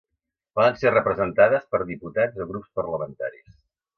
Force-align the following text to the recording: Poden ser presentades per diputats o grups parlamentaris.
Poden 0.59 0.79
ser 0.83 1.03
presentades 1.07 1.67
per 1.75 1.81
diputats 1.91 2.41
o 2.45 2.49
grups 2.53 2.73
parlamentaris. 2.81 3.55